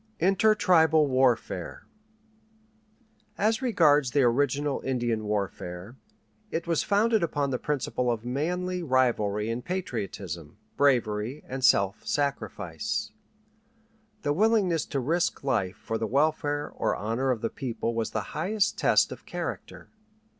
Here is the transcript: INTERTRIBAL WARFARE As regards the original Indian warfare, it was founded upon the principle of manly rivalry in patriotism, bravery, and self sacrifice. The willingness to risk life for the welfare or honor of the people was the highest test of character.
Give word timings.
INTERTRIBAL 0.19 1.05
WARFARE 1.05 1.85
As 3.37 3.61
regards 3.61 4.09
the 4.09 4.23
original 4.23 4.81
Indian 4.83 5.25
warfare, 5.25 5.95
it 6.49 6.65
was 6.65 6.81
founded 6.81 7.21
upon 7.21 7.51
the 7.51 7.59
principle 7.59 8.09
of 8.09 8.25
manly 8.25 8.81
rivalry 8.81 9.47
in 9.51 9.61
patriotism, 9.61 10.57
bravery, 10.75 11.43
and 11.47 11.63
self 11.63 12.03
sacrifice. 12.03 13.11
The 14.23 14.33
willingness 14.33 14.85
to 14.85 14.99
risk 14.99 15.43
life 15.43 15.77
for 15.77 15.99
the 15.99 16.07
welfare 16.07 16.71
or 16.71 16.95
honor 16.95 17.29
of 17.29 17.41
the 17.41 17.51
people 17.51 17.93
was 17.93 18.09
the 18.09 18.33
highest 18.33 18.79
test 18.79 19.11
of 19.11 19.27
character. 19.27 19.89